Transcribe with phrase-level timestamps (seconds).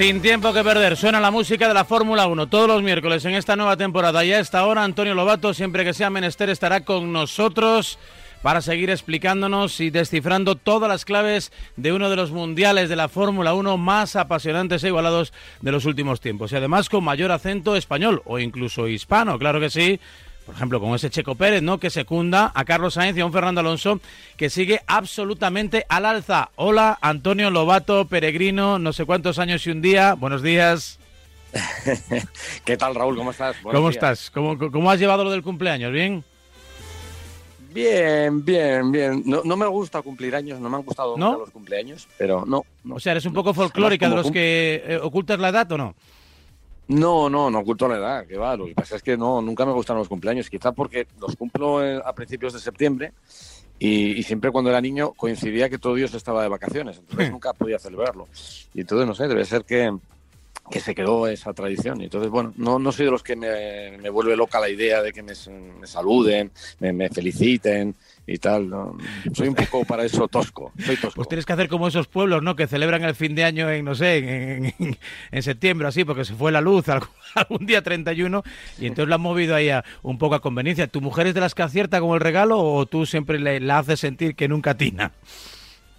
[0.00, 3.34] Sin tiempo que perder, suena la música de la Fórmula 1 todos los miércoles en
[3.34, 4.24] esta nueva temporada.
[4.24, 7.98] Y a esta hora, Antonio Lobato, siempre que sea menester, estará con nosotros
[8.40, 13.10] para seguir explicándonos y descifrando todas las claves de uno de los mundiales de la
[13.10, 16.50] Fórmula 1 más apasionantes e igualados de los últimos tiempos.
[16.52, 20.00] Y además con mayor acento español o incluso hispano, claro que sí
[20.46, 21.78] por ejemplo, con ese Checo Pérez, ¿no?
[21.78, 24.00] Que secunda a Carlos Sainz y a un Fernando Alonso
[24.36, 26.50] que sigue absolutamente al alza.
[26.56, 30.14] Hola, Antonio Lobato, peregrino, no sé cuántos años y un día.
[30.14, 30.98] Buenos días.
[32.64, 33.16] ¿Qué tal, Raúl?
[33.16, 33.56] ¿Cómo estás?
[33.62, 34.30] ¿Cómo estás?
[34.30, 35.92] ¿Cómo, has llevado lo del cumpleaños?
[35.92, 36.24] ¿Bien?
[37.72, 39.22] Bien, bien, bien.
[39.24, 43.12] No, me gusta cumplir años, no me han gustado los cumpleaños, pero no, O sea,
[43.12, 45.94] eres un poco folclórica de los que eh, ocultas la edad o no?
[46.90, 48.56] No, no, no oculto la edad, que va.
[48.56, 51.78] Lo que pasa es que no, nunca me gustan los cumpleaños, quizá porque los cumplo
[52.04, 53.12] a principios de septiembre
[53.78, 57.32] y, siempre cuando era niño coincidía que todo Dios estaba de vacaciones, entonces hmm.
[57.32, 58.26] nunca podía celebrarlo.
[58.74, 59.96] Y entonces, no sé, debe ser que,
[60.68, 62.00] que se quedó esa tradición.
[62.00, 65.00] Y entonces, bueno, no, no soy de los que me, me vuelve loca la idea
[65.00, 67.94] de que me, saluden, me, me feliciten
[68.30, 68.70] y tal.
[68.70, 68.96] ¿no?
[69.34, 70.72] Soy un poco para eso tosco.
[71.14, 72.54] Pues tienes que hacer como esos pueblos, ¿no?
[72.54, 74.96] Que celebran el fin de año en, no sé, en,
[75.32, 76.86] en, septiembre, así, porque se fue la luz
[77.34, 78.42] algún, día 31
[78.78, 80.86] y entonces lo han movido ahí a, un poco a conveniencia.
[80.86, 83.78] ¿Tu mujer es de las que acierta como el regalo o tú siempre le, la
[83.78, 85.12] haces sentir que nunca tina?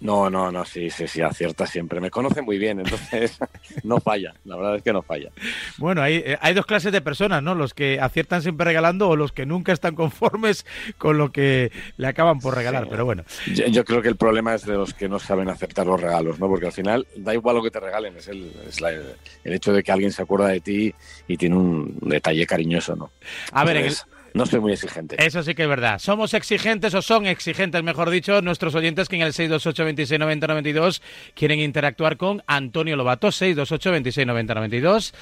[0.02, 2.00] No, no, no, sí, sí, sí, acierta siempre.
[2.00, 3.38] Me conoce muy bien, entonces
[3.84, 4.34] no falla.
[4.44, 5.30] La verdad es que no falla.
[5.78, 7.54] Bueno, hay, eh, hay dos clases de personas, ¿no?
[7.54, 10.66] Los que aciertan siempre regalando o los que nunca están conformes
[10.98, 13.24] con lo que le acaban por regalar, pero bueno.
[13.46, 16.48] Yo, creo que el problema es de los que no saben aceptar los regalos, ¿no?
[16.48, 19.84] Porque al final da igual lo que te regalen, es el, es el hecho de
[19.84, 20.92] que alguien se acuerda de ti
[21.28, 23.12] y tiene un detalle cariñoso, ¿no?
[23.52, 23.94] A ver, en el
[24.34, 25.16] no soy muy exigente.
[25.18, 25.98] Eso sí que es verdad.
[25.98, 30.46] Somos exigentes o son exigentes, mejor dicho, nuestros oyentes que en el 628 26 90
[30.46, 31.02] 92
[31.34, 35.14] quieren interactuar con Antonio Lobato, 628 26 90 92.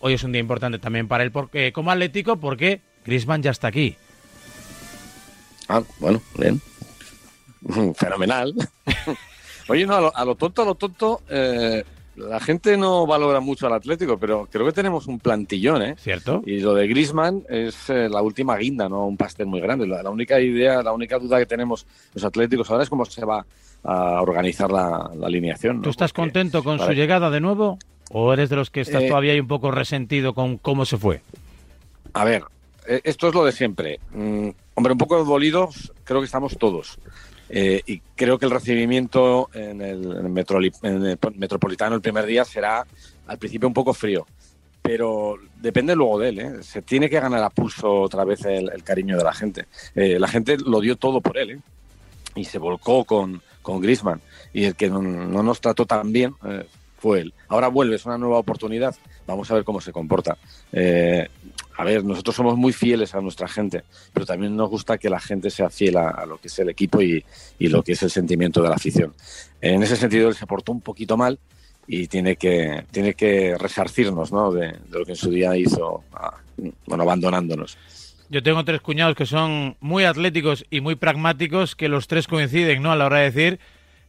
[0.00, 3.68] hoy es un día importante también para él porque, como atlético porque Grisman ya está
[3.68, 3.96] aquí.
[5.68, 6.60] Ah, bueno, bien.
[7.94, 8.54] Fenomenal.
[9.68, 11.84] Oye, no, a lo, tonto, a lo tonto, eh,
[12.16, 15.96] la gente no valora mucho al Atlético, pero creo que tenemos un plantillón, ¿eh?
[15.98, 16.42] Cierto.
[16.46, 19.06] Y lo de Grisman es eh, la última guinda, ¿no?
[19.06, 19.86] Un pastel muy grande.
[19.86, 23.44] La, única idea, la única duda que tenemos los Atléticos ahora es cómo se va
[23.84, 25.82] a organizar la, alineación.
[25.82, 27.78] ¿Tú estás contento con su llegada de nuevo?
[28.10, 30.96] ¿O eres de los que estás eh, todavía ahí un poco resentido con cómo se
[30.96, 31.20] fue?
[32.12, 32.44] A ver,
[32.86, 34.00] eh, esto es lo de siempre.
[34.12, 36.98] Mm, hombre, un poco dolidos creo que estamos todos.
[37.48, 42.86] Eh, y creo que el recibimiento en el, Metropolitano el primer día será
[43.26, 44.26] al principio un poco frío,
[44.82, 46.38] pero depende luego de él.
[46.38, 46.62] ¿eh?
[46.62, 49.66] Se tiene que ganar a pulso otra vez el, cariño de la gente.
[49.94, 51.60] Eh, la gente lo dio todo por él
[52.34, 54.20] y se volcó con, con Grisman.
[54.52, 56.34] Y el que no, nos trató tan bien
[56.98, 57.34] fue él.
[57.48, 58.94] Ahora vuelve, es una nueva oportunidad.
[59.26, 60.38] Vamos a ver cómo se comporta
[61.76, 65.20] a ver, nosotros somos muy fieles a nuestra gente, pero también nos gusta que la
[65.20, 67.24] gente sea fiel a, lo que es el equipo y,
[67.58, 69.12] lo que es el sentimiento de la afición.
[69.60, 71.38] En ese sentido, él se portó un poquito mal
[71.86, 74.50] y tiene que, tiene que resarcirnos ¿no?
[74.52, 76.02] de, lo que en su día hizo,
[76.86, 77.76] bueno, abandonándonos.
[78.28, 82.82] Yo tengo tres cuñados que son muy atléticos y muy pragmáticos, que los tres coinciden
[82.82, 82.90] ¿no?
[82.90, 83.60] a la hora de decir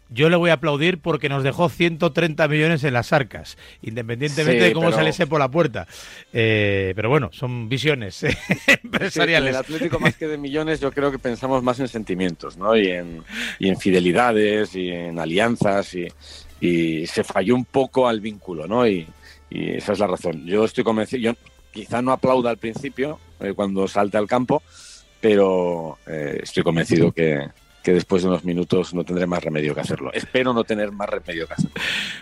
[0.09, 4.73] yo le voy a aplaudir porque nos dejó 130 millones en las arcas, independientemente de
[4.73, 5.87] cómo saliese por la puerta.
[6.33, 8.23] Eh, pero bueno, son visiones
[8.83, 9.49] empresariales.
[9.49, 12.75] el Atlético más que de millones yo creo que pensamos más en sentimientos, ¿no?
[12.75, 13.23] Y en,
[13.59, 16.07] y en fidelidades y en alianzas y,
[16.59, 18.87] se falló un poco al vínculo, ¿no?
[18.87, 19.07] Y,
[19.49, 20.45] esa es la razón.
[20.45, 21.33] Yo estoy convencido, yo
[21.71, 24.61] quizá no aplauda al principio eh, cuando salte al campo,
[25.21, 27.47] pero eh, estoy convencido que,
[27.87, 30.11] que después de unos minutos no tendré más remedio que hacerlo.
[30.11, 31.71] Espero no tener más remedio que hacerlo.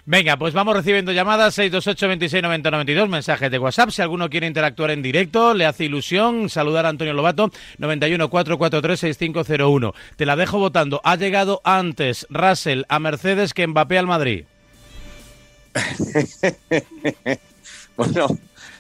[0.06, 3.90] Venga, pues vamos recibiendo llamadas 628 26 90 92, mensajes de WhatsApp.
[3.90, 7.50] Si alguno quiere interactuar en directo, le hace ilusión saludar a Antonio Lobato,
[7.80, 9.96] 91 443 6501.
[10.16, 11.02] Te la dejo votando.
[11.04, 14.46] Ha llegado antes Russell a Mercedes que Mbappé al Madrid.
[17.98, 18.28] bueno,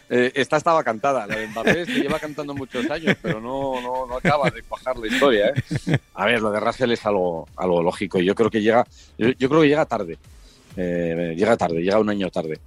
[0.09, 4.05] eh, esta estaba cantada, la de Mbappé se lleva cantando muchos años, pero no, no,
[4.05, 5.47] no acaba de cuajar la historia.
[5.47, 5.97] ¿eh?
[6.13, 8.85] A ver, lo de Russell es algo, algo lógico y yo creo que llega,
[9.17, 10.17] yo, creo que llega tarde,
[10.77, 12.59] eh, llega tarde, llega un año tarde.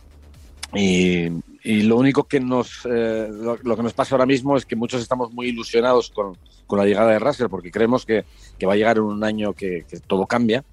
[0.74, 1.28] Y,
[1.62, 5.02] y lo único que nos, eh, lo, que nos pasa ahora mismo es que muchos
[5.02, 8.24] estamos muy ilusionados con, con la llegada de Russell porque creemos que,
[8.58, 10.64] que, va a llegar un año que, todo cambia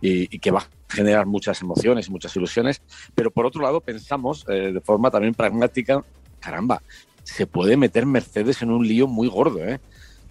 [0.00, 2.82] y, que va a generar muchas emociones y muchas ilusiones.
[3.14, 6.04] Pero por otro lado pensamos de forma también pragmática
[6.42, 6.82] caramba,
[7.24, 9.80] se puede meter Mercedes en un lío muy gordo, ¿eh?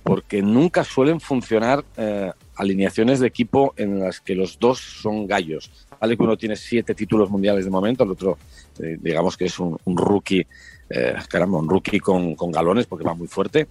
[0.03, 5.71] porque nunca suelen funcionar eh, alineaciones de equipo en las que los dos son gallos.
[6.01, 8.39] Vale que uno tiene siete títulos mundiales de momento, el otro
[8.79, 10.47] eh, digamos que es un, rookie,
[10.89, 13.67] eh, caramba, un rookie con, galones porque va muy fuerte.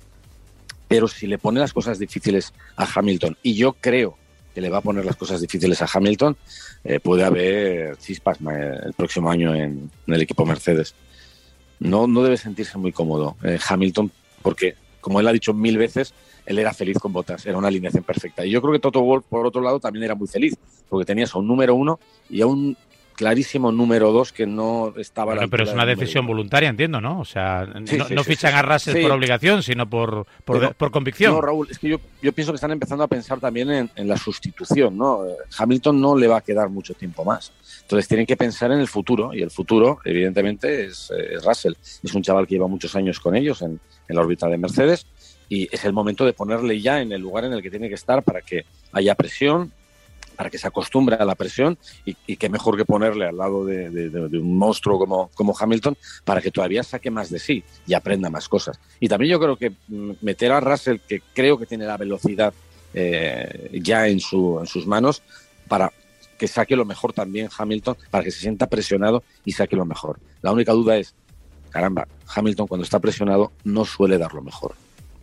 [0.86, 4.16] Pero si le pone las cosas difíciles a Hamilton, y yo creo
[4.54, 6.36] que le va a poner las cosas difíciles a Hamilton,
[6.84, 10.94] eh, puede haber chispas el próximo año en, el equipo Mercedes.
[11.80, 13.36] No, no debe sentirse muy cómodo
[13.68, 14.12] Hamilton
[14.42, 16.14] porque, como él ha dicho mil veces,
[16.50, 18.44] él era feliz con Botas, era una alineación perfecta.
[18.44, 20.56] Y yo creo que Toto Wolff, por otro lado, también era muy feliz,
[20.88, 22.76] porque tenías a un número uno y a un
[23.14, 27.20] clarísimo número dos que no estaba Pero es una decisión voluntaria, entiendo, ¿no?
[27.20, 31.34] O sea, no, fichan a Russell por obligación, sino por, por, convicción.
[31.34, 34.16] No, Raúl, es que yo, yo, pienso que están empezando a pensar también en, la
[34.16, 35.22] sustitución, ¿no?
[35.58, 37.52] Hamilton no le va a quedar mucho tiempo más.
[37.82, 41.12] Entonces tienen que pensar en el futuro, y el futuro, evidentemente, es,
[41.44, 41.74] Russell.
[42.02, 45.06] Es un chaval que lleva muchos años con ellos en, en la órbita de Mercedes,
[45.50, 47.96] y es el momento de ponerle ya en el lugar en el que tiene que
[47.96, 49.72] estar para que haya presión,
[50.36, 51.76] para que se acostumbre a la presión
[52.06, 54.08] y, y qué mejor que ponerle al lado de,
[54.38, 58.48] un monstruo como, como Hamilton para que todavía saque más de sí y aprenda más
[58.48, 58.78] cosas.
[59.00, 62.54] Y también yo creo que mm, meter a Russell, que creo que tiene la velocidad
[62.94, 65.20] eh, ya en, su, en sus manos,
[65.68, 65.92] para
[66.38, 70.20] que saque lo mejor también Hamilton, para que se sienta presionado y saque lo mejor.
[70.42, 71.12] La única duda es,
[71.70, 74.74] caramba, Hamilton cuando está presionado no suele dar lo mejor.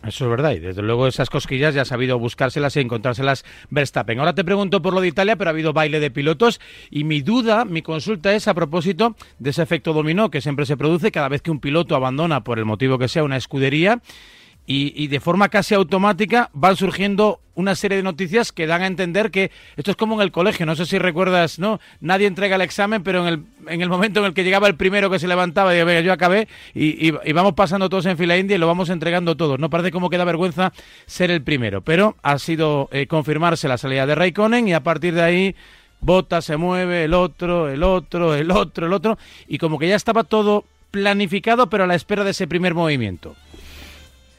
[0.06, 4.20] Eso es verdad, y desde luego esas cosquillas ya ha sabido buscárselas y encontrárselas Verstappen.
[4.20, 7.20] Ahora te pregunto por lo de Italia, pero ha habido baile de pilotos y mi
[7.20, 11.28] duda, mi consulta es a propósito de ese efecto dominó que siempre se produce cada
[11.28, 14.00] vez que un piloto abandona, por el motivo que sea, una escudería
[14.70, 19.30] y, de forma casi automática van surgiendo una serie de noticias que dan a entender
[19.30, 21.80] que esto es como en el colegio, no sé si recuerdas, ¿no?
[22.02, 24.74] Nadie entrega el examen, pero en el, en el momento en el que llegaba el
[24.74, 28.56] primero que se levantaba y venga, yo acabé y, vamos pasando todos en fila india
[28.56, 29.58] y lo vamos entregando todos.
[29.58, 30.74] No parece como que da vergüenza
[31.06, 35.14] ser el primero, pero ha sido eh, confirmarse la salida de Raikkonen y a partir
[35.14, 35.56] de ahí
[36.00, 39.18] Bota se mueve, el otro, el otro, el otro, el otro,
[39.48, 43.34] y como que ya estaba todo planificado, pero a la espera de ese primer movimiento.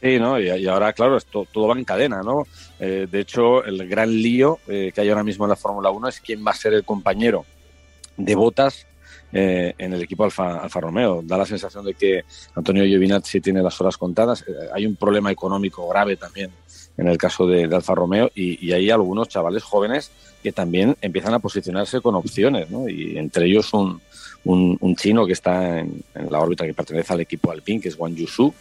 [0.01, 0.39] Sí, ¿no?
[0.39, 2.47] Y, ahora, claro, esto, todo va en cadena, ¿no?
[2.79, 6.07] Eh, de hecho, el gran lío eh, que hay ahora mismo en la Fórmula 1
[6.07, 7.45] es quién va a ser el compañero
[8.15, 8.87] de botas
[9.33, 11.21] eh, en el equipo Alfa, Alfa, Romeo.
[11.23, 12.23] Da la sensación de que
[12.55, 14.45] Antonio Giovinazzi tiene las horas contadas.
[14.73, 16.51] hay un problema económico grave también
[16.99, 20.11] en el caso de, Alfa Romeo y, hay algunos chavales jóvenes
[20.43, 22.89] que también empiezan a posicionarse con opciones, ¿no?
[22.89, 24.01] Y entre ellos un,
[24.43, 27.97] un, chino que está en, en, la órbita que pertenece al equipo Alpine, que es
[27.97, 28.53] Wang Yusu,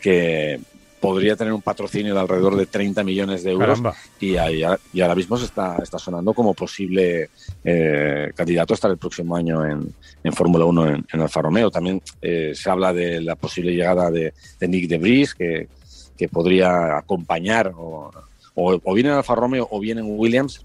[0.00, 0.60] que
[1.00, 3.80] podría tener un patrocinio de alrededor de 30 millones de euros
[4.20, 7.30] y, ahora mismo se está, está sonando como posible
[7.64, 9.94] eh, candidato a estar el próximo año en,
[10.32, 11.70] Fórmula 1 en, Alfa Romeo.
[11.70, 15.68] También eh, se habla de la posible llegada de, Nick de Vries, que,
[16.16, 18.10] que podría acompañar o,
[18.54, 20.64] o, bien en Alfa Romeo o bien en Williams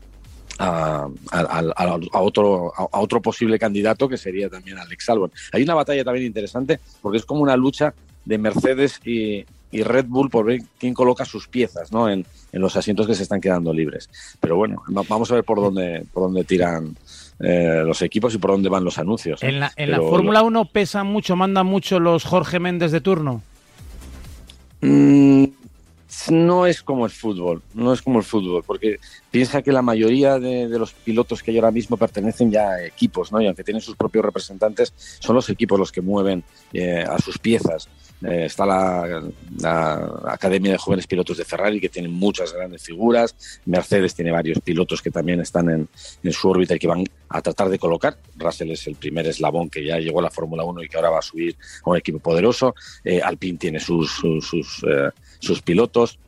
[0.59, 1.07] a,
[2.13, 5.31] otro, a, otro posible candidato que sería también Alex Albon.
[5.53, 7.93] Hay una batalla también interesante porque es como una lucha
[8.25, 12.09] de Mercedes y, y Red Bull por ver quién coloca sus piezas ¿no?
[12.09, 14.09] en, los asientos que se están quedando libres.
[14.39, 16.95] Pero bueno, vamos a ver por dónde, por dónde tiran
[17.39, 19.43] eh, los equipos y por dónde van los anuncios.
[19.43, 23.41] ¿En la, en la Fórmula 1 pesan mucho, mandan mucho los Jorge Méndez de turno?
[24.79, 25.45] Mm,
[26.29, 28.99] no es como el fútbol, no es como el fútbol, porque
[29.31, 33.31] piensa que la mayoría de, los pilotos que hay ahora mismo pertenecen ya a equipos,
[33.31, 33.41] ¿no?
[33.41, 36.43] Y aunque tienen sus propios representantes, son los equipos los que mueven
[36.73, 37.87] eh, a sus piezas.
[38.23, 39.21] Eh, está la,
[40.25, 43.35] Academia de Jóvenes Pilotos de Ferrari, que tiene muchas grandes figuras.
[43.65, 47.69] Mercedes tiene varios pilotos que también están en, su órbita y que van a tratar
[47.69, 48.17] de colocar.
[48.37, 51.09] Russell es el primer eslabón que ya llegó a la Fórmula 1 y que ahora
[51.09, 52.73] va a subir a un equipo poderoso.
[53.03, 56.19] Eh, Alpine tiene sus, sus, eh, sus, pilotos.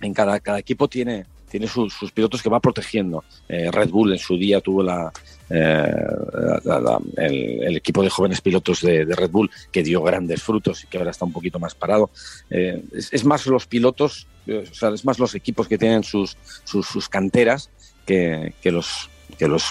[0.00, 3.24] En cada, cada equipo tiene, tiene sus, pilotos que va protegiendo.
[3.48, 5.12] Red Bull en su día tuvo la,
[5.48, 5.94] eh,
[7.16, 11.12] el, equipo de jóvenes pilotos de, Red Bull que dio grandes frutos y que ahora
[11.12, 12.10] está un poquito más parado.
[12.50, 16.36] Eh, es, más los pilotos, eh, o sea, es más los equipos que tienen sus,
[16.64, 17.70] sus, canteras
[18.04, 19.08] que, que los
[19.38, 19.64] que los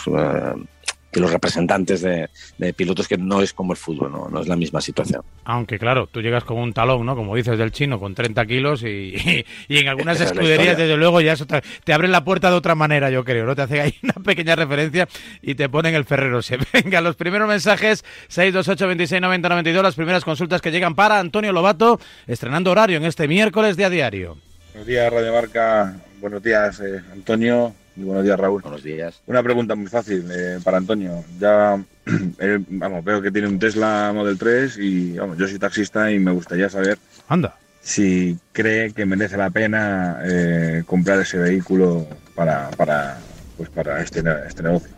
[1.16, 2.28] que los representantes de,
[2.74, 4.28] pilotos que no es como el fútbol, ¿no?
[4.30, 5.22] no es la misma situación.
[5.46, 7.16] Aunque claro, tú llegas con un talón, ¿no?
[7.16, 9.16] Como dices del chino, con 30 kilos y,
[9.70, 13.10] y en algunas escuderías, desde luego, ya eso te, abren la puerta de otra manera,
[13.12, 13.56] yo creo, ¿no?
[13.56, 15.08] Te hacen ahí una pequeña referencia
[15.42, 16.42] y te ponen el Ferrero.
[16.42, 21.18] Se venga, los primeros mensajes, 628 26 90 92, las primeras consultas que llegan para
[21.18, 24.38] Antonio Lobato, estrenando horario en este miércoles de a diario.
[24.74, 25.96] Buenos días, Radio Marca.
[26.20, 27.74] Buenos días, eh, Antonio.
[27.98, 28.62] Y buenos días, Raúl.
[28.62, 29.22] Buenos días.
[29.26, 31.24] Una pregunta muy fácil eh, para Antonio.
[31.40, 31.82] Ya,
[32.40, 36.20] eh, vamos, veo que tiene un Tesla Model 3 y, vamos, yo soy taxista y
[36.20, 36.98] me gustaría saber
[37.30, 37.56] Anda.
[37.82, 43.18] si cree que merece la pena eh, comprar ese vehículo para, para,
[43.58, 44.90] pues para este, este negocio.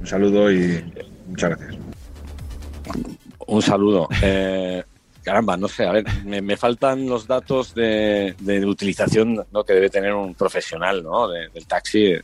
[0.00, 0.84] Un saludo y
[1.28, 1.78] muchas gracias.
[3.46, 4.08] Un saludo.
[4.22, 4.82] Eh,
[5.24, 8.34] caramba, no sé, a ver, me, faltan los datos de,
[8.66, 9.64] utilización ¿no?
[9.64, 11.28] que debe tener un profesional ¿no?
[11.28, 12.14] del taxi,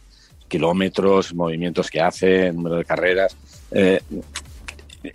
[0.47, 3.37] kilómetros, movimientos que hace, número de carreras.
[3.71, 4.01] Eh,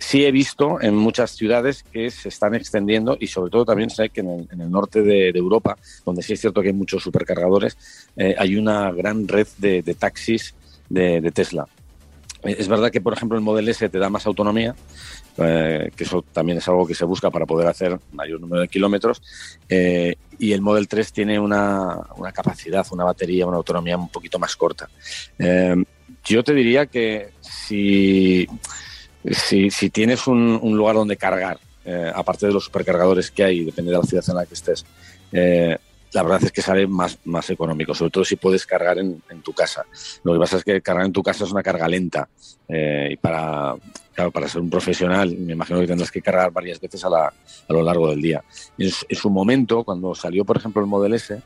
[0.00, 4.08] sí he visto en muchas ciudades que se están extendiendo y sobre todo también sé
[4.08, 7.76] que en el, norte de, Europa, donde sí es cierto que hay muchos supercargadores,
[8.16, 10.54] eh, hay una gran red de, taxis
[10.88, 11.68] de, Tesla.
[12.46, 14.74] Eh, es verdad que, por ejemplo, el Model S te da más autonomía,
[15.38, 18.68] eh, que eso también es algo que se busca para poder hacer mayor número de
[18.68, 19.22] kilómetros,
[20.38, 24.54] y el Model 3 tiene una, una, capacidad, una batería, una autonomía un poquito más
[24.56, 24.88] corta.
[26.24, 28.46] yo te diría que si
[29.32, 33.92] si, tienes un, un, lugar donde cargar, eh, aparte de los supercargadores que hay, depende
[33.92, 34.84] de la ciudad en la que estés,
[35.32, 35.78] eh,
[36.16, 39.42] la verdad es que sale más, más económico, sobre todo si puedes cargar en, en,
[39.42, 39.84] tu casa.
[40.24, 42.26] Lo que pasa es que cargar en tu casa es una carga lenta
[42.66, 43.74] eh, y para,
[44.32, 47.72] para ser un profesional me imagino que tendrás que cargar varias veces a, la, a
[47.72, 48.42] lo largo del día.
[48.78, 51.38] En, en, su momento, cuando salió, por ejemplo, el Model S,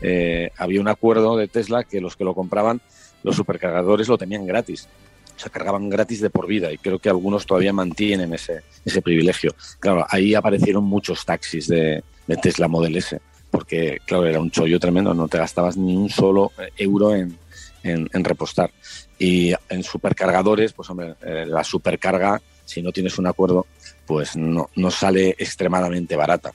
[0.00, 2.80] eh, había un acuerdo de Tesla que los que lo compraban,
[3.24, 4.88] los supercargadores lo tenían gratis
[5.36, 9.54] se cargaban gratis de por vida y creo que algunos todavía mantienen ese, ese privilegio.
[9.80, 12.04] Claro, ahí aparecieron muchos taxis de,
[12.40, 13.20] Tesla Model S,
[13.54, 17.38] porque claro, era un chollo tremendo, no te gastabas ni un solo euro en,
[17.84, 18.72] en, repostar.
[19.16, 23.66] Y en supercargadores, pues hombre, eh, la supercarga, si no tienes un acuerdo,
[24.06, 26.52] pues no, no sale extremadamente barata.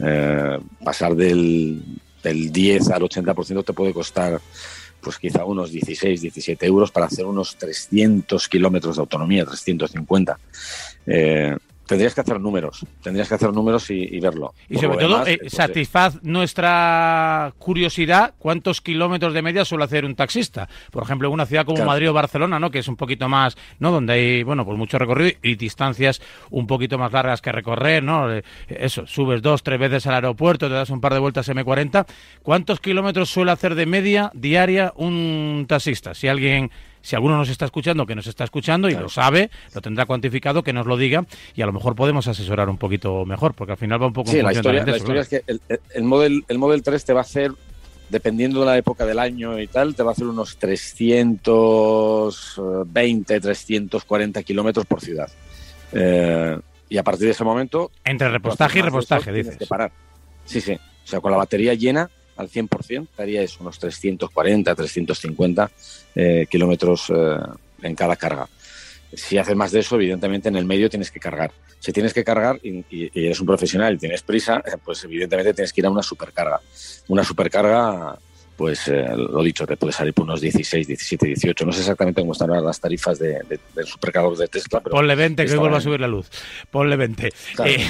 [0.00, 1.82] Eh, pasar del,
[2.22, 4.40] del 10 al 80% te puede costar
[5.02, 10.38] pues quizá unos 16, 17 euros para hacer unos 300 kilómetros de autonomía, 350.
[11.06, 11.56] Eh,
[11.88, 14.52] tendrías que hacer números, tendrías que hacer números y, verlo.
[14.68, 20.14] Y sobre todo, eh, pues, satisfaz nuestra curiosidad, ¿cuántos kilómetros de media suele hacer un
[20.14, 20.68] taxista?
[20.90, 22.70] Por ejemplo, en una ciudad como Madrid o Barcelona, ¿no?
[22.70, 23.90] Que es un poquito más, ¿no?
[23.90, 28.30] Donde hay, bueno, pues mucho recorrido y distancias un poquito más largas que recorrer, ¿no?
[28.30, 32.06] Eh, eso, subes dos, tres veces al aeropuerto, te das un par de vueltas M40.
[32.42, 36.12] ¿Cuántos kilómetros suele hacer de media diaria un taxista?
[36.12, 36.70] Si alguien
[37.02, 40.62] si alguno nos está escuchando, que nos está escuchando y lo sabe, lo tendrá cuantificado,
[40.62, 41.24] que nos lo diga
[41.54, 44.30] y a lo mejor podemos asesorar un poquito mejor, porque al final va un poco...
[44.30, 45.60] Sí, la historia, la historia es que el,
[45.94, 47.52] el, model, el Model 3 te va a hacer,
[48.08, 54.42] dependiendo de la época del año y tal, te va a hacer unos 320, 340
[54.42, 55.30] kilómetros por ciudad.
[55.92, 56.58] Eh,
[56.90, 57.90] y a partir de ese momento...
[58.04, 59.56] Entre repostaje y repostaje, dices.
[59.56, 59.92] que parar.
[60.44, 60.74] Sí, sí.
[60.74, 65.70] O sea, con la batería llena al 100%, estaría eso, unos 340, 350
[66.14, 67.36] eh, kilómetros eh,
[67.82, 68.48] en cada carga.
[69.12, 71.50] Si haces más de eso, evidentemente en el medio tienes que cargar.
[71.80, 75.72] Si tienes que cargar y, y eres un profesional y tienes prisa, pues evidentemente tienes
[75.72, 76.60] que ir a una supercarga.
[77.08, 78.18] Una supercarga
[78.58, 81.64] pues eh, lo dicho, te puede salir por unos 16, 17, 18.
[81.64, 83.38] No sé exactamente cómo están las tarifas de,
[83.72, 84.80] del supercargador de Tesla.
[84.80, 86.28] Pero Ponle 20, que hoy vuelva a subir la luz.
[86.68, 87.32] Ponle 20.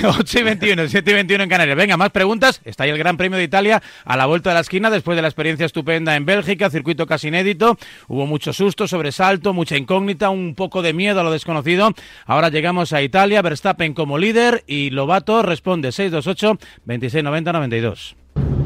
[0.06, 1.74] 8 y 21, 7 y 21 en Canarias.
[1.74, 2.60] Venga, más preguntas.
[2.66, 5.22] Está ahí el Gran Premio de Italia a la vuelta de la esquina después de
[5.22, 7.78] la experiencia estupenda en Bélgica, circuito casi inédito.
[8.06, 11.94] Hubo mucho susto, sobresalto, mucha incógnita, un poco de miedo a lo desconocido.
[12.26, 18.16] Ahora llegamos a Italia, Verstappen como líder y Lobato responde 628 2690 92.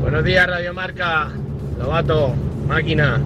[0.01, 1.31] Buenos días, Radio Marca.
[1.83, 2.33] Novato,
[2.69, 3.21] máquina.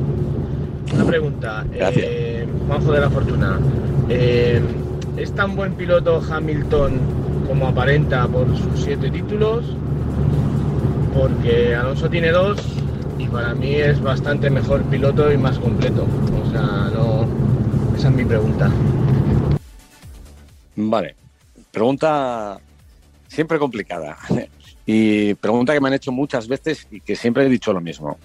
[0.94, 1.64] Una pregunta.
[1.74, 3.60] Eh, Juanjo de la Fortuna.
[4.08, 4.62] Eh,
[5.18, 6.98] ¿Es tan buen piloto Hamilton
[7.46, 9.64] como aparenta por sus siete títulos?
[11.14, 12.58] Porque Alonso tiene dos
[13.18, 16.06] y para mí es bastante mejor piloto y más completo.
[16.42, 16.62] O sea,
[16.94, 17.26] no.
[17.94, 18.70] Esa es mi pregunta.
[20.76, 21.14] Vale.
[21.70, 22.58] Pregunta
[23.28, 24.16] siempre complicada.
[24.88, 28.16] Y pregunta que me han hecho muchas veces y que siempre he dicho lo mismo.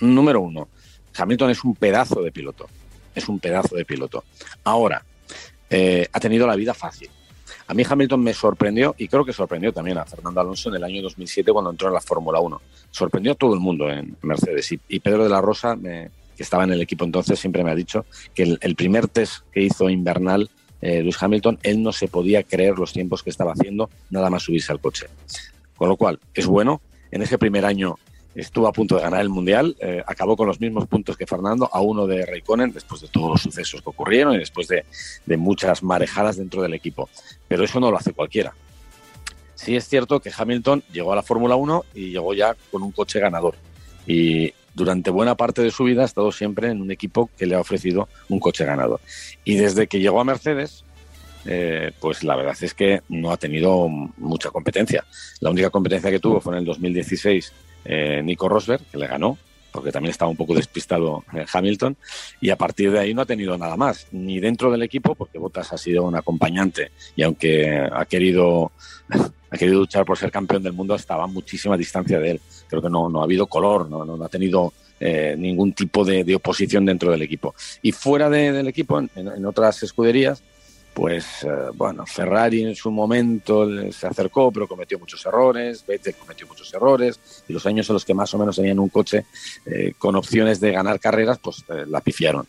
[0.00, 0.68] Número uno,
[1.16, 2.68] Hamilton es un pedazo de piloto.
[3.14, 4.24] Es un pedazo de piloto.
[4.64, 5.04] Ahora,
[5.70, 7.10] eh, ha tenido la vida fácil.
[7.66, 10.84] A mí Hamilton me sorprendió y creo que sorprendió también a Fernando Alonso en el
[10.84, 12.60] año 2007 cuando entró en la Fórmula 1.
[12.90, 14.72] Sorprendió a todo el mundo en Mercedes.
[14.88, 18.06] Y, Pedro de la Rosa, que estaba en el equipo entonces, siempre me ha dicho
[18.34, 20.48] que el, primer test que hizo invernal
[20.80, 24.44] eh, Lewis Hamilton, él no se podía creer los tiempos que estaba haciendo nada más
[24.44, 25.06] subirse al coche.
[25.76, 26.80] Con lo cual, es bueno.
[27.10, 27.98] En ese primer año
[28.40, 31.68] estuvo a punto de ganar el Mundial, eh, acabó con los mismos puntos que Fernando,
[31.72, 34.84] a uno de Raikkonen, después de todos los sucesos que ocurrieron y después de,
[35.36, 37.08] muchas marejadas dentro del equipo.
[37.48, 38.54] Pero eso no lo hace cualquiera.
[39.54, 42.92] Sí es cierto que Hamilton llegó a la Fórmula 1 y llegó ya con un
[42.92, 43.56] coche ganador.
[44.06, 47.56] Y durante buena parte de su vida ha estado siempre en un equipo que le
[47.56, 49.00] ha ofrecido un coche ganador.
[49.44, 50.84] Y desde que llegó a Mercedes,
[51.44, 55.04] eh, pues la verdad es que no ha tenido mucha competencia.
[55.40, 57.52] La única competencia que tuvo fue en el 2016
[57.88, 59.38] eh, Nico Rosberg, que le ganó,
[59.72, 61.96] porque también estaba un poco despistado eh, Hamilton,
[62.40, 65.38] y a partir de ahí no ha tenido nada más, ni dentro del equipo, porque
[65.38, 68.72] Bottas ha sido un acompañante, y aunque ha querido,
[69.50, 72.40] ha querido luchar por ser campeón del mundo, estaba a muchísima distancia de él.
[72.68, 76.34] Creo que no, no ha habido color, no, no, ha tenido eh, ningún tipo de,
[76.34, 77.54] oposición dentro del equipo.
[77.82, 80.42] Y fuera del equipo, en, otras escuderías,
[80.98, 86.44] pues eh, bueno, Ferrari en su momento se acercó, pero cometió muchos errores, Vettel cometió
[86.48, 89.24] muchos errores, y los años en los que más o menos tenían un coche
[89.64, 92.48] eh, con opciones de ganar carreras, pues eh, la pifiaron.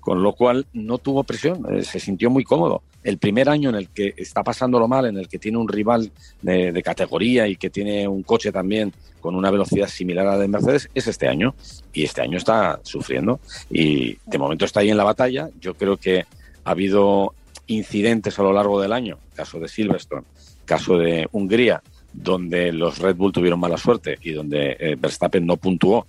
[0.00, 2.82] Con lo cual no tuvo presión, se sintió muy cómodo.
[3.04, 6.10] El primer año en el que está pasándolo mal, en el que tiene un rival
[6.40, 10.48] de categoría y que tiene un coche también con una velocidad similar a la de
[10.48, 11.54] Mercedes, es este año.
[11.92, 13.40] Y este año está sufriendo.
[13.68, 15.50] Y de momento está ahí en la batalla.
[15.60, 16.24] Yo creo que
[16.64, 17.34] ha habido
[17.70, 20.26] incidentes a lo largo del año, caso de Silverstone,
[20.64, 25.56] caso de Hungría, donde los Red Bull tuvieron mala suerte y donde eh, Verstappen no
[25.56, 26.06] puntuó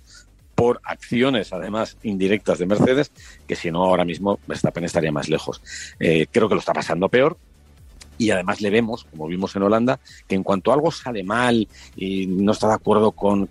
[0.54, 3.10] por acciones, además, indirectas de Mercedes,
[3.46, 5.62] que si no, ahora mismo Verstappen estaría más lejos.
[5.98, 7.38] Eh, creo que lo está pasando peor,
[8.22, 9.98] y además le vemos, como vimos en Holanda,
[10.28, 13.48] que en cuanto algo sale mal y no está de acuerdo con,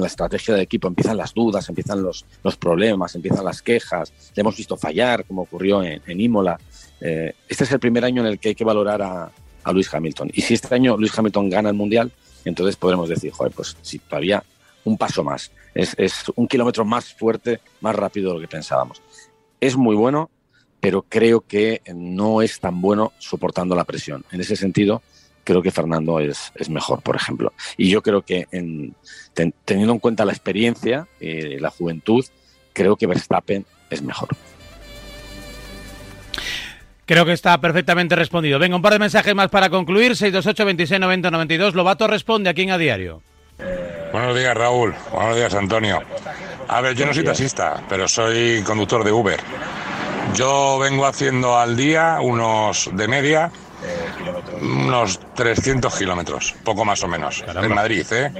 [0.00, 4.12] la estrategia del equipo, empiezan las dudas, empiezan los, los, problemas, empiezan las quejas.
[4.34, 6.58] Le hemos visto fallar, como ocurrió en, en Imola.
[7.00, 9.32] Eh, este es el primer año en el que hay que valorar a,
[9.64, 10.30] a Luis Hamilton.
[10.34, 12.12] Y si este año Luis Hamilton gana el Mundial,
[12.44, 14.42] entonces podremos decir, joder, pues si todavía
[14.84, 19.00] un paso más, es, es un kilómetro más fuerte, más rápido de lo que pensábamos.
[19.60, 20.28] Es muy bueno,
[20.82, 24.24] pero creo que no es tan bueno soportando la presión.
[24.32, 25.00] En ese sentido,
[25.44, 27.52] creo que Fernando es, es mejor, por ejemplo.
[27.76, 28.96] Y yo creo que en,
[29.64, 32.24] teniendo en cuenta la experiencia, y la juventud,
[32.72, 34.30] creo que Verstappen es mejor.
[37.06, 38.58] Creo que está perfectamente respondido.
[38.58, 40.16] Venga, un par de mensajes más para concluir.
[40.16, 41.74] 628 26 90 92.
[41.76, 43.22] Lobato responde aquí en A Diario.
[44.10, 44.92] Buenos días, Raúl.
[45.12, 46.02] Buenos días, Antonio.
[46.66, 49.38] A ver, yo no soy taxista, pero soy conductor de Uber.
[50.34, 53.50] Yo vengo haciendo al día unos de media
[54.60, 58.32] unos 300 kilómetros, poco más o menos, en Madrid, ¿eh?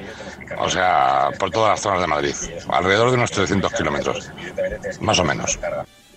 [0.58, 2.34] O sea, por todas las zonas de Madrid,
[2.68, 4.30] alrededor de unos 300 kilómetros,
[5.00, 5.58] más o menos.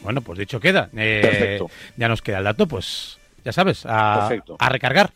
[0.02, 0.90] Bueno, pues dicho queda.
[0.96, 1.70] Eh, perfecto.
[1.98, 5.12] Ya nos queda el dato, pues ya sabes, a, a recargar.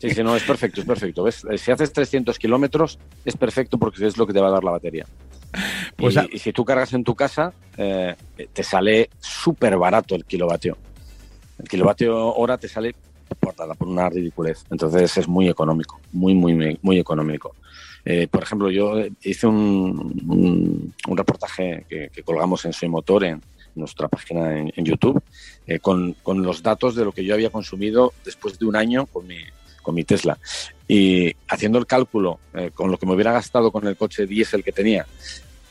[0.00, 1.22] Sí, sí, no, es perfecto, es perfecto.
[1.22, 1.46] ¿Ves?
[1.56, 4.72] Si haces 300 kilómetros, es perfecto porque es lo que te va a dar la
[4.72, 5.06] batería.
[5.96, 8.14] Pues y, si tú cargas en tu casa, eh,
[8.52, 10.76] te sale súper barato el kilovatio.
[11.58, 12.94] El kilovatio hora te sale
[13.40, 14.64] por, por una ridiculez.
[14.70, 17.56] Entonces es muy económico, muy, muy, muy económico.
[18.04, 23.42] Eh, por ejemplo, yo hice un, un, reportaje que, que, colgamos en Soy Motor en,
[23.74, 25.22] nuestra página en, YouTube,
[25.66, 29.06] eh, con, con, los datos de lo que yo había consumido después de un año
[29.06, 29.38] con mi,
[29.88, 30.36] con mi Tesla.
[30.86, 34.62] Y haciendo el cálculo eh, con lo que me hubiera gastado con el coche diésel
[34.62, 35.06] que tenía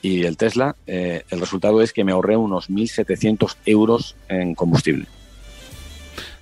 [0.01, 5.06] y el Tesla, eh, el resultado es que me ahorré unos 1.700 euros en combustible.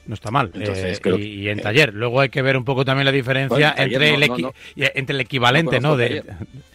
[0.08, 0.54] No está mal.
[1.20, 1.94] y, en taller.
[1.94, 4.24] Luego hay que ver un poco también la diferencia entre, el
[4.78, 5.98] entre el equivalente, ¿no?
[5.98, 6.24] De,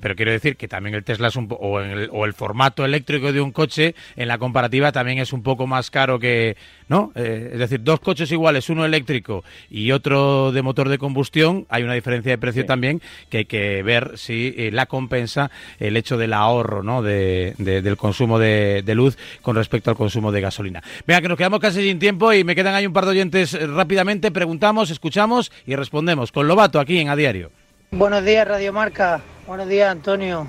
[0.00, 3.32] pero quiero decir que también el Tesla es un o, el, o, el, formato eléctrico
[3.32, 6.56] de un coche en la comparativa también es un poco más caro que,
[6.88, 7.12] ¿no?
[7.14, 11.82] Eh, es decir, dos coches iguales, uno eléctrico y otro de motor de combustión, hay
[11.82, 16.16] una diferencia de precio también que hay que ver si eh, la compensa el hecho
[16.16, 17.02] del ahorro, ¿no?
[17.02, 20.82] De, del consumo de, luz con respecto al consumo de gasolina.
[21.06, 23.52] Venga, que nos quedamos casi sin tiempo y me quedan ahí un par de oyentes
[23.54, 27.50] eh, rápidamente, preguntamos, escuchamos y respondemos con Lobato aquí en A Diario.
[27.90, 29.35] Buenos días, Radio Marca.
[29.46, 30.48] Buenos días, Antonio.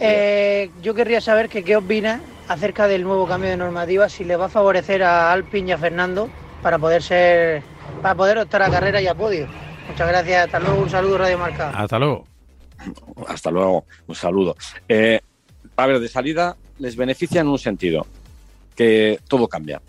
[0.00, 4.34] Eh, yo querría saber que, qué opina acerca del nuevo cambio de normativa, si le
[4.34, 6.28] va a favorecer a Alpin y a Fernando
[6.62, 7.62] para poder ser,
[8.02, 9.46] para poder optar a carrera y a podio.
[9.88, 11.70] Muchas gracias, hasta luego, un saludo Radio Marca.
[11.70, 12.26] Hasta luego.
[13.28, 14.56] Hasta luego, un saludo.
[14.88, 15.20] Eh,
[15.76, 18.04] a ver, de salida les beneficia en un sentido,
[18.74, 19.80] que todo cambia.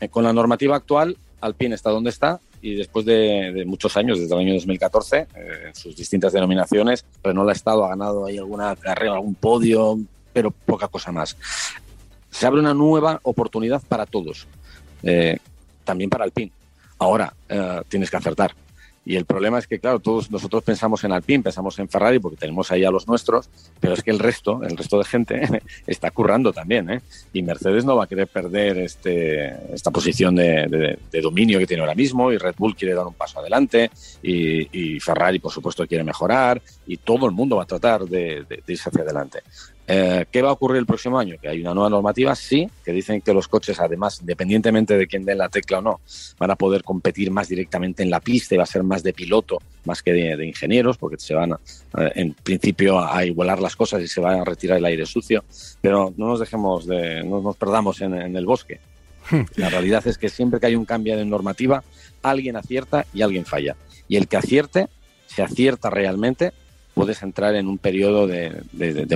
[0.00, 4.32] Eh, con la normativa actual, Alpine está donde está, y después de, muchos años, desde
[4.34, 5.26] el año 2014, eh,
[5.66, 9.98] en sus distintas denominaciones, Renault ha estado, ha ganado ahí alguna carrera, algún podio,
[10.32, 11.36] pero poca cosa más.
[12.30, 14.46] Se abre una nueva oportunidad para todos,
[15.02, 15.38] eh,
[15.84, 16.52] también para Alpine.
[16.98, 18.54] Ahora eh, tienes que acertar.
[19.04, 22.36] Y el problema es que, claro, todos nosotros pensamos en Alpine, pensamos en Ferrari porque
[22.36, 26.10] tenemos ahí a los nuestros, pero es que el resto, el resto de gente está
[26.12, 27.02] currando también, ¿eh?
[27.32, 31.94] Y Mercedes no va a querer perder este, esta posición de, dominio que tiene ahora
[31.94, 33.90] mismo y Red Bull quiere dar un paso adelante
[34.22, 38.88] y, Ferrari, por supuesto, quiere mejorar y todo el mundo va a tratar de, irse
[38.88, 39.40] hacia adelante.
[39.86, 41.36] Eh, ¿Qué va a ocurrir el próximo año?
[41.40, 45.24] Que hay una nueva normativa, sí, que dicen que los coches, además, independientemente de quién
[45.24, 46.00] den la tecla o no,
[46.38, 49.12] van a poder competir más directamente en la pista y va a ser más de
[49.12, 54.02] piloto más que de, ingenieros, porque se van, eh, en principio, a, igualar las cosas
[54.02, 55.44] y se va a retirar el aire sucio.
[55.80, 58.80] Pero no nos dejemos de, no nos perdamos en, en el bosque.
[59.56, 61.82] La realidad es que siempre que hay un cambio de normativa,
[62.22, 63.76] alguien acierta y alguien falla.
[64.08, 64.88] Y el que acierte,
[65.26, 66.52] se acierta realmente,
[66.94, 68.62] puedes entrar en un periodo de,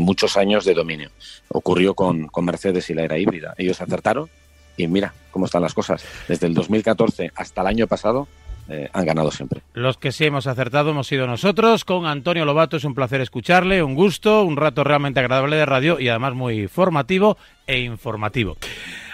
[0.01, 1.11] muchos años de dominio.
[1.49, 3.55] Ocurrió con, Mercedes y la era híbrida.
[3.59, 4.29] Ellos acertaron
[4.77, 6.05] y mira cómo están las cosas.
[6.29, 8.29] Desde el 2014 hasta el año pasado
[8.69, 9.62] eh, han ganado siempre.
[9.75, 11.85] Los que sí hemos acertado hemos sido nosotros.
[11.85, 16.01] Con Antonio Lobato es un placer escucharle, un gusto, un rato realmente agradable de radio
[16.01, 17.37] y además muy formativo
[17.67, 18.57] e informativo.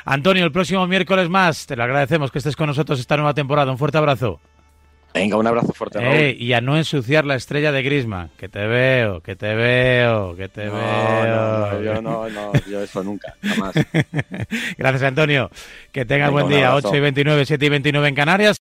[0.04, 3.70] Antonio, el próximo miércoles más, te lo agradecemos que estés con nosotros esta nueva temporada.
[3.70, 4.40] Un fuerte abrazo.
[5.14, 5.98] Venga, un abrazo fuerte.
[6.00, 8.30] Eh, y a no ensuciar la estrella de Grisma.
[8.38, 10.72] Que te veo, que te veo, que te veo.
[10.72, 13.74] No, yo no, no, yo eso nunca, jamás.
[14.78, 15.50] Gracias, Antonio.
[15.92, 16.74] Que tengas buen día.
[16.74, 18.58] 8 y 29, 7 y 29 en Canarias.